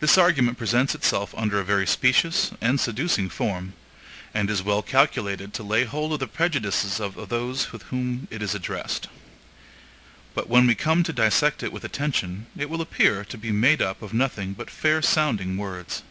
This 0.00 0.16
argument 0.16 0.56
presents 0.56 0.94
itself 0.94 1.34
under 1.36 1.60
a 1.60 1.62
very 1.62 1.86
specious 1.86 2.52
and 2.62 2.80
seducing 2.80 3.28
form; 3.28 3.74
and 4.32 4.48
is 4.48 4.62
well 4.62 4.80
calculated 4.80 5.52
to 5.52 5.62
lay 5.62 5.84
hold 5.84 6.14
of 6.14 6.20
the 6.20 6.26
prejudices 6.26 6.98
of 6.98 7.28
those 7.28 7.66
to 7.66 7.76
whom 7.76 8.28
it 8.30 8.40
is 8.40 8.54
addressed. 8.54 9.08
But 10.34 10.48
when 10.48 10.66
we 10.66 10.74
come 10.74 11.02
to 11.02 11.12
dissect 11.12 11.62
it 11.62 11.70
with 11.70 11.84
attention, 11.84 12.46
it 12.56 12.70
will 12.70 12.80
appear 12.80 13.26
to 13.26 13.36
be 13.36 13.52
made 13.52 13.82
up 13.82 14.00
of 14.00 14.14
nothing 14.14 14.54
but 14.54 14.70
fair 14.70 15.02
sounding 15.02 15.58
words. 15.58 16.02